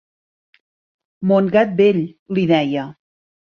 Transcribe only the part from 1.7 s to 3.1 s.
vell, li deia.